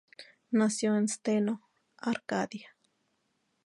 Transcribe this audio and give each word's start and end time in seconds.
Nació 0.49 0.95
en 0.95 1.07
Steno, 1.07 1.61
Arcadia. 1.97 2.75